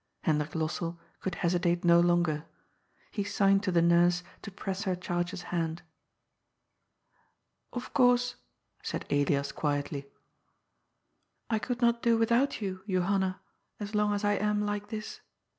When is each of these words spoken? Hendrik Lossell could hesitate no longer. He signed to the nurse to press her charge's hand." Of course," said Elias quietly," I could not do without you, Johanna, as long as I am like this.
Hendrik 0.23 0.55
Lossell 0.55 0.97
could 1.19 1.35
hesitate 1.35 1.85
no 1.85 1.99
longer. 1.99 2.45
He 3.11 3.23
signed 3.23 3.61
to 3.61 3.71
the 3.71 3.83
nurse 3.83 4.23
to 4.41 4.49
press 4.49 4.81
her 4.85 4.95
charge's 4.95 5.43
hand." 5.53 5.83
Of 7.73 7.93
course," 7.93 8.33
said 8.81 9.05
Elias 9.11 9.51
quietly," 9.51 10.07
I 11.51 11.59
could 11.59 11.83
not 11.83 12.01
do 12.01 12.17
without 12.17 12.61
you, 12.63 12.81
Johanna, 12.89 13.41
as 13.79 13.93
long 13.93 14.15
as 14.15 14.23
I 14.25 14.33
am 14.33 14.65
like 14.65 14.87
this. 14.87 15.21